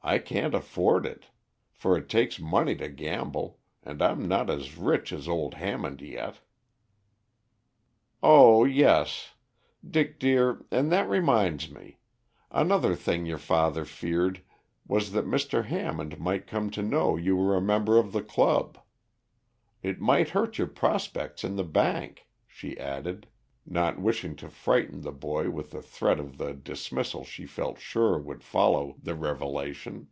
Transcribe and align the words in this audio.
I 0.00 0.16
can't 0.18 0.54
afford 0.54 1.04
it, 1.04 1.26
for 1.70 1.94
it 1.94 2.08
takes 2.08 2.40
money 2.40 2.74
to 2.76 2.88
gamble, 2.88 3.58
and 3.82 4.00
I'm 4.00 4.26
not 4.26 4.48
as 4.48 4.78
rich 4.78 5.12
as 5.12 5.28
old 5.28 5.52
Hammond 5.54 6.00
yet." 6.00 6.36
"Oh 8.22 8.64
yes, 8.64 9.34
Dick 9.86 10.18
dear, 10.18 10.64
and 10.70 10.90
that 10.90 11.06
reminds 11.10 11.70
me. 11.70 11.98
Another 12.50 12.94
thing 12.96 13.26
your 13.26 13.36
father 13.36 13.84
feared 13.84 14.40
was 14.86 15.12
that 15.12 15.26
Mr. 15.26 15.66
Hammond 15.66 16.18
might 16.18 16.46
come 16.46 16.70
to 16.70 16.80
know 16.82 17.16
you 17.18 17.36
were 17.36 17.54
a 17.54 17.60
member 17.60 17.98
of 17.98 18.12
the 18.12 18.22
club. 18.22 18.78
It 19.82 20.00
might 20.00 20.30
hurt 20.30 20.56
your 20.56 20.68
prospects 20.68 21.44
in 21.44 21.56
the 21.56 21.64
bank," 21.64 22.26
she 22.46 22.78
added, 22.80 23.26
not 23.70 23.98
wishing 24.00 24.34
to 24.34 24.48
frighten 24.48 25.02
the 25.02 25.12
boy 25.12 25.50
with 25.50 25.72
the 25.72 25.82
threat 25.82 26.18
of 26.18 26.38
the 26.38 26.54
dismissal 26.54 27.22
she 27.22 27.44
felt 27.44 27.78
sure 27.78 28.18
would 28.18 28.42
follow 28.42 28.96
the 29.02 29.14
revelation. 29.14 30.08